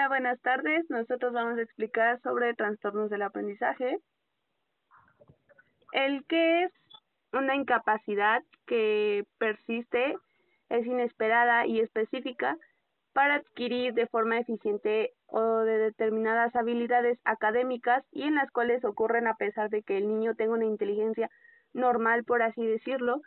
[0.00, 0.88] Hola, buenas tardes.
[0.88, 3.98] Nosotros vamos a explicar sobre trastornos del aprendizaje.
[5.92, 6.72] El que es
[7.34, 10.16] una incapacidad que persiste,
[10.70, 12.56] es inesperada y específica
[13.12, 19.26] para adquirir de forma eficiente o de determinadas habilidades académicas y en las cuales ocurren
[19.26, 21.28] a pesar de que el niño tenga una inteligencia
[21.74, 23.20] normal, por así decirlo,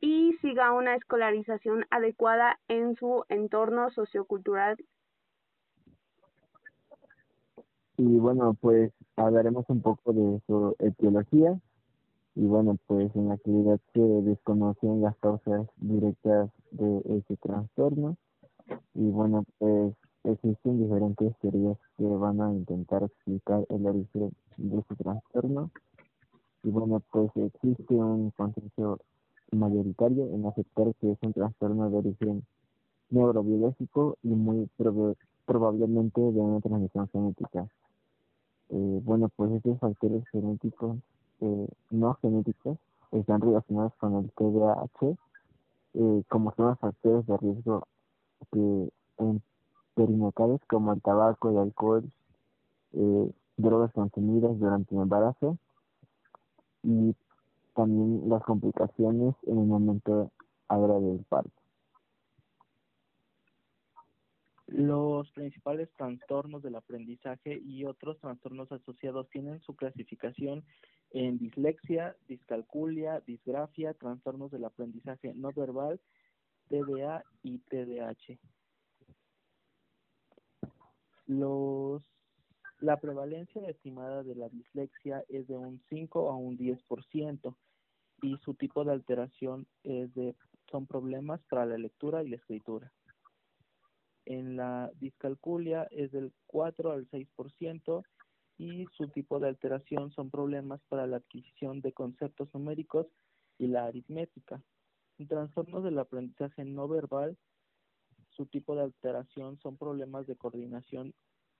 [0.00, 4.78] y siga una escolarización adecuada en su entorno sociocultural.
[7.96, 11.58] Y bueno, pues hablaremos un poco de su etiología.
[12.34, 18.16] Y bueno, pues en la actividad se desconocen las causas directas de este trastorno.
[18.94, 19.94] Y bueno, pues
[20.24, 25.70] existen diferentes teorías que van a intentar explicar el origen de este trastorno.
[26.64, 28.98] Y bueno, pues existe un consenso
[29.52, 32.44] mayoritario en aceptar que es un trastorno de origen
[33.10, 34.68] neurobiológico y muy
[35.46, 37.66] probablemente de una transmisión genética.
[38.70, 40.98] Eh, bueno, pues estos factores genéticos
[41.40, 42.78] eh, no genéticos
[43.12, 45.16] están relacionados con el TDAH,
[45.94, 47.86] eh, como son los factores de riesgo
[48.50, 49.42] que en
[49.94, 52.10] perinatales como el tabaco, el alcohol,
[53.56, 55.58] drogas consumidas durante el embarazo
[56.82, 57.14] y
[57.74, 60.30] también las complicaciones en el momento
[60.68, 61.63] ahora del parto.
[64.74, 70.64] Los principales trastornos del aprendizaje y otros trastornos asociados tienen su clasificación
[71.12, 76.00] en dislexia, discalculia, disgrafia, trastornos del aprendizaje no verbal,
[76.68, 78.36] TDA y TDAH.
[81.28, 82.02] Los,
[82.80, 87.54] la prevalencia estimada de la dislexia es de un 5 a un 10%
[88.22, 90.34] y su tipo de alteración es de,
[90.68, 92.92] son problemas para la lectura y la escritura
[94.26, 98.02] en la discalculia es del 4 al 6%
[98.58, 103.06] y su tipo de alteración son problemas para la adquisición de conceptos numéricos
[103.58, 104.62] y la aritmética.
[105.18, 107.36] En trastornos del aprendizaje no verbal,
[108.30, 111.14] su tipo de alteración son problemas de coordinación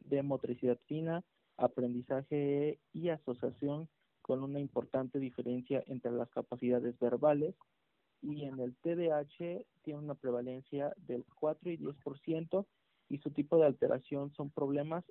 [0.00, 1.24] de motricidad fina,
[1.56, 3.88] aprendizaje y asociación
[4.22, 7.54] con una importante diferencia entre las capacidades verbales
[8.22, 12.66] y en el TDAH tiene una prevalencia del 4 y 10%
[13.08, 15.04] y su tipo de alteración son problemas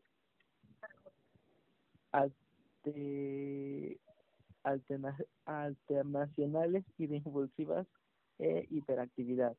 [5.45, 7.87] alternacionales y de impulsivas
[8.39, 9.55] e hiperactividad.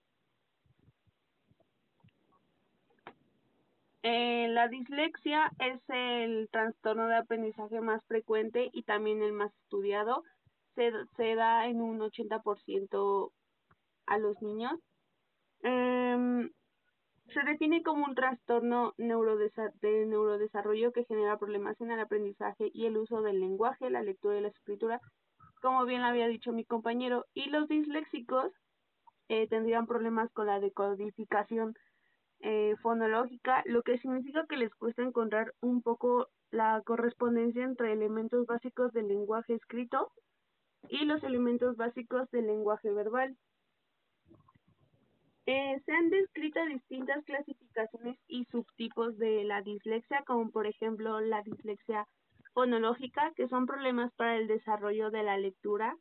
[4.02, 10.22] Eh, la dislexia es el trastorno de aprendizaje más frecuente y también el más estudiado.
[10.74, 13.32] Se, se da en un 80%
[14.08, 14.72] a los niños.
[15.62, 16.48] Eh,
[17.34, 22.96] se define como un trastorno de neurodesarrollo que genera problemas en el aprendizaje y el
[22.96, 25.00] uso del lenguaje, la lectura y la escritura,
[25.60, 28.52] como bien había dicho mi compañero, y los disléxicos
[29.28, 31.74] eh, tendrían problemas con la decodificación
[32.40, 38.46] eh, fonológica, lo que significa que les cuesta encontrar un poco la correspondencia entre elementos
[38.46, 40.10] básicos del lenguaje escrito
[40.88, 43.36] y los elementos básicos del lenguaje verbal.
[45.50, 51.40] Eh, se han descrito distintas clasificaciones y subtipos de la dislexia, como por ejemplo la
[51.40, 52.06] dislexia
[52.52, 55.96] fonológica, que son problemas para el desarrollo de la lectura,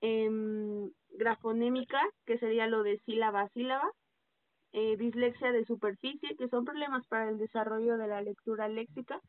[0.00, 3.90] em, grafonémica, que sería lo de sílaba a sílaba,
[4.72, 9.20] eh, dislexia de superficie, que son problemas para el desarrollo de la lectura léxica,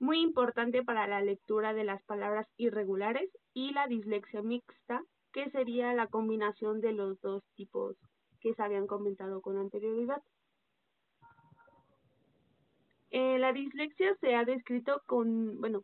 [0.00, 5.00] muy importante para la lectura de las palabras irregulares, y la dislexia mixta,
[5.32, 7.96] que sería la combinación de los dos tipos
[8.44, 10.22] que se habían comentado con anterioridad.
[13.10, 15.82] Eh, la dislexia se ha descrito con, bueno,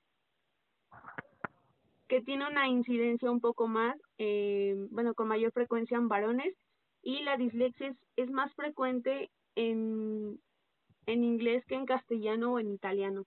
[2.07, 6.55] que tiene una incidencia un poco más, eh, bueno, con mayor frecuencia en varones
[7.03, 10.39] y la dislexia es, más frecuente en,
[11.07, 13.25] en inglés que en castellano o en italiano.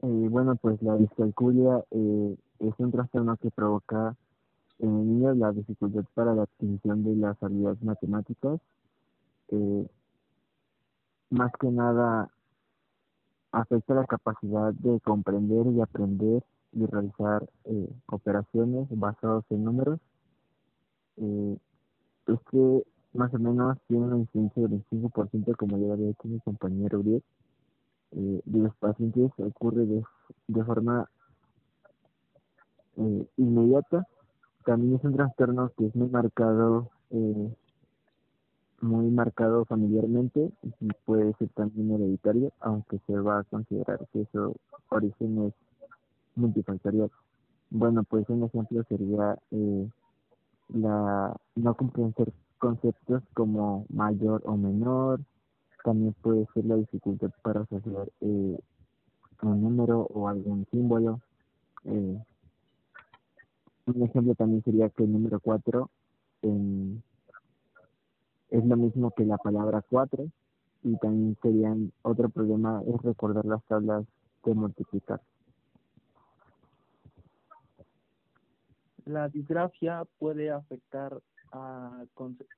[0.00, 4.16] Eh, bueno, pues la discalculia es un trastorno que provoca
[4.78, 8.60] en niños la dificultad para la adquisición de las habilidades matemáticas,
[9.48, 9.86] eh,
[11.30, 12.30] más que nada
[13.52, 16.42] afecta la capacidad de comprender y aprender
[16.72, 20.00] y realizar eh, operaciones basadas en números.
[21.16, 21.56] Eh,
[22.26, 22.84] es que
[23.14, 27.22] más o menos tiene una incidencia del 25%, como ya había dicho mi compañero Uriel.
[28.12, 30.04] Eh, de los pacientes ocurre de,
[30.48, 31.08] de forma
[32.96, 34.06] eh, inmediata
[34.64, 37.54] también es un trastorno que es muy marcado eh,
[38.80, 44.54] muy marcado familiarmente y puede ser también hereditario, aunque se va a considerar que su
[44.90, 45.54] origen es
[46.36, 47.10] multifactorial.
[47.70, 49.88] Bueno, pues un ejemplo sería eh,
[50.68, 55.20] la no comprender conceptos como mayor o menor,
[55.82, 58.58] también puede ser la dificultad para asociar eh,
[59.42, 61.20] un número o algún símbolo.
[61.84, 62.18] Eh,
[63.86, 65.90] un ejemplo también sería que el número 4
[68.50, 70.26] es lo mismo que la palabra 4
[70.84, 74.04] y también serían otro problema es recordar las tablas
[74.44, 75.20] de multiplicar.
[79.06, 81.20] La disgrafia puede afectar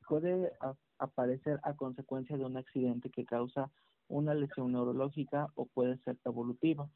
[0.09, 0.53] puede
[0.99, 3.71] aparecer a consecuencia de un accidente que causa
[4.09, 6.89] una lesión neurológica o puede ser evolutiva,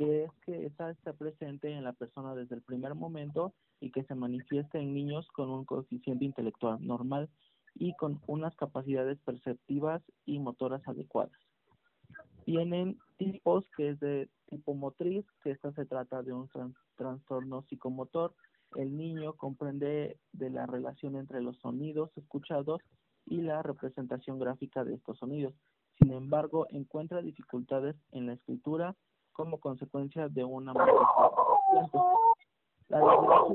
[0.00, 4.02] que es que esta está presente en la persona desde el primer momento y que
[4.04, 7.28] se manifiesta en niños con un coeficiente intelectual normal
[7.74, 11.38] y con unas capacidades perceptivas y motoras adecuadas.
[12.46, 16.48] Tienen tipos que es de tipo motriz, que esta se trata de un
[16.96, 18.32] trastorno psicomotor.
[18.76, 22.80] El niño comprende de la relación entre los sonidos escuchados
[23.26, 25.52] y la representación gráfica de estos sonidos.
[25.98, 28.96] Sin embargo, encuentra dificultades en la escritura
[29.40, 30.74] como consecuencia de una
[32.88, 33.00] La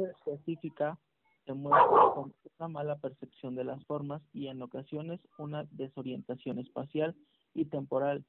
[0.10, 0.98] específica
[1.46, 7.16] se muestra con una mala percepción de las formas y en ocasiones una desorientación espacial
[7.54, 8.26] y temporal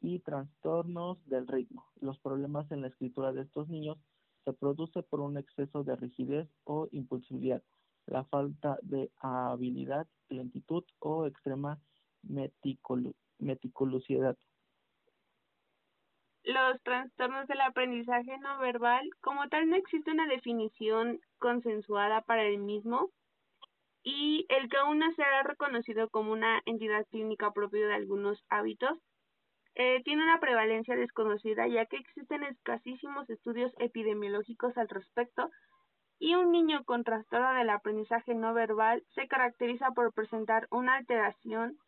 [0.00, 1.84] y trastornos del ritmo.
[2.00, 3.98] Los problemas en la escritura de estos niños
[4.44, 7.60] se produce por un exceso de rigidez o impulsividad,
[8.06, 11.80] la falta de habilidad, lentitud o extrema
[13.40, 14.36] meticulosidad
[16.44, 22.58] los trastornos del aprendizaje no verbal, como tal no existe una definición consensuada para el
[22.58, 23.10] mismo
[24.02, 28.44] y el que aún no se ha reconocido como una entidad clínica propia de algunos
[28.50, 28.98] hábitos,
[29.74, 35.50] eh, tiene una prevalencia desconocida ya que existen escasísimos estudios epidemiológicos al respecto
[36.18, 41.78] y un niño con trastorno del aprendizaje no verbal se caracteriza por presentar una alteración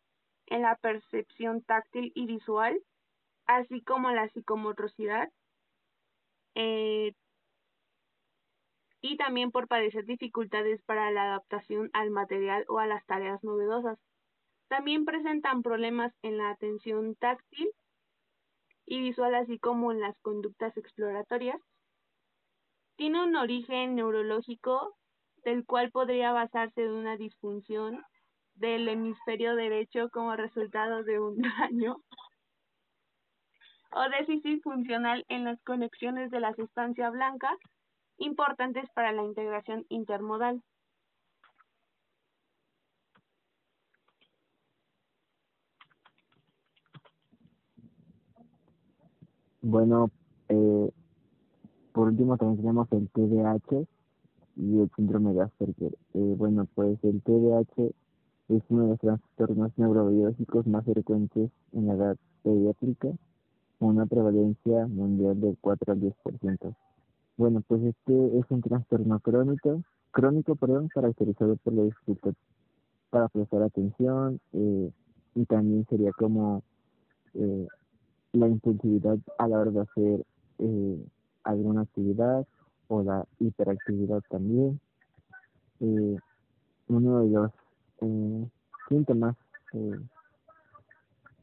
[0.47, 2.77] en la percepción táctil y visual,
[3.47, 5.29] así como la psicomotricidad,
[6.55, 7.13] eh,
[9.01, 13.97] y también por padecer dificultades para la adaptación al material o a las tareas novedosas.
[14.67, 17.71] También presentan problemas en la atención táctil
[18.85, 21.61] y visual, así como en las conductas exploratorias.
[22.97, 24.95] Tiene un origen neurológico
[25.45, 28.03] del cual podría basarse en una disfunción
[28.55, 31.97] del hemisferio derecho como resultado de un daño
[33.97, 37.49] o déficit funcional en las conexiones de la sustancia blanca
[38.19, 40.61] importantes para la integración intermodal.
[49.61, 50.11] Bueno,
[50.49, 50.91] eh,
[51.91, 53.85] por último también tenemos el TDAH
[54.55, 55.97] y el síndrome de Asperger.
[56.13, 57.91] Eh, bueno, pues el TDAH
[58.49, 63.09] es uno de los trastornos neurobiológicos más frecuentes en la edad pediátrica
[63.79, 66.75] una prevalencia mundial del 4 al 10%.
[67.37, 72.33] Bueno, pues este es un trastorno crónico, crónico, perdón, caracterizado por la dificultad
[73.09, 74.91] para prestar atención eh,
[75.35, 76.63] y también sería como
[77.35, 77.67] eh,
[78.33, 80.25] la impulsividad a la hora de hacer
[80.59, 81.05] eh,
[81.43, 82.45] alguna actividad
[82.87, 84.79] o la hiperactividad también.
[86.89, 87.51] uno de los
[88.89, 89.35] síntomas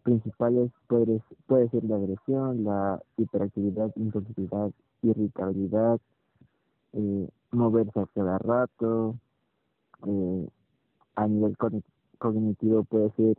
[0.04, 4.70] principales puede, puede ser la agresión, la hiperactividad, impulsividad,
[5.02, 5.98] irritabilidad,
[6.92, 9.16] eh, moverse a cada rato,
[10.06, 10.48] eh,
[11.16, 11.56] a nivel
[12.18, 13.36] cognitivo puede ser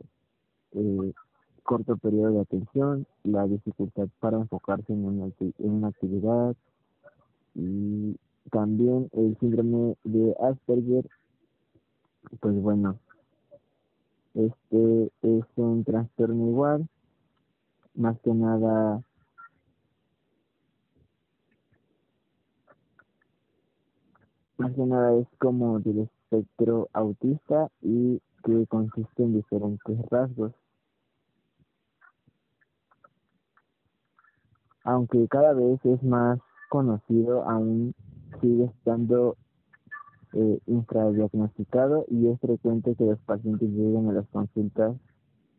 [0.72, 1.12] eh,
[1.62, 6.54] corto periodo de atención, la dificultad para enfocarse en una, en una actividad
[7.54, 8.16] y
[8.50, 11.08] también el síndrome de Asperger,
[12.40, 12.98] pues bueno,
[14.36, 16.88] este es un trastorno igual,
[17.94, 19.02] más que nada
[24.58, 30.52] más que nada es como del espectro autista y que consiste en diferentes rasgos.
[34.84, 36.38] Aunque cada vez es más
[36.68, 37.94] conocido, aún
[38.40, 39.36] sigue estando
[40.38, 44.94] eh, infradiagnosticado y es frecuente que los pacientes lleguen a las consultas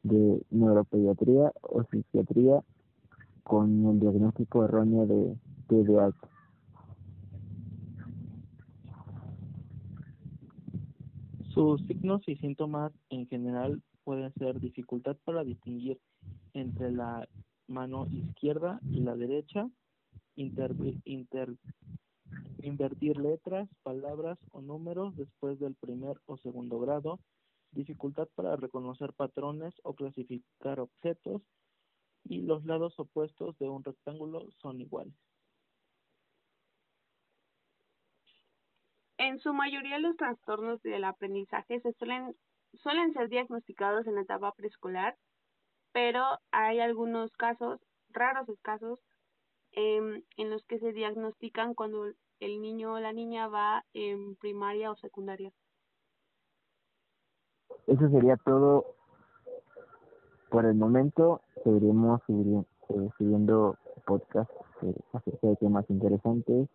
[0.03, 2.61] de neuropediatría o psiquiatría
[3.41, 5.35] con el diagnóstico erróneo de
[5.67, 6.15] TDAH.
[11.55, 15.99] Sus signos y síntomas en general pueden ser dificultad para distinguir
[16.53, 17.27] entre la
[17.67, 19.67] mano izquierda y la derecha,
[22.61, 27.19] invertir letras, palabras o números después del primer o segundo grado,
[27.71, 31.41] dificultad para reconocer patrones o clasificar objetos,
[32.29, 35.13] y los lados opuestos de un rectángulo son iguales.
[39.17, 42.35] En su mayoría los trastornos del aprendizaje se suelen,
[42.73, 45.17] suelen ser diagnosticados en la etapa preescolar,
[45.91, 47.79] pero hay algunos casos,
[48.09, 48.99] raros escasos,
[49.77, 52.05] em, en los que se diagnostican cuando
[52.39, 55.51] el niño o la niña va en primaria o secundaria.
[57.85, 58.95] Eso sería todo
[60.49, 61.41] por el momento.
[61.63, 66.67] Seguiremos eh, subiendo podcasts eh, acerca de temas interesantes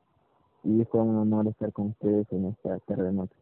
[0.62, 3.41] y fue un honor estar con ustedes en esta tarde noche.